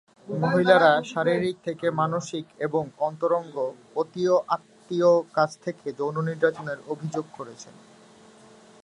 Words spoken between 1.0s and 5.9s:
শারীরিক থেকে মানসিক এবং অন্তরঙ্গ অতিয় আত্মীয়দের কাছ থেকে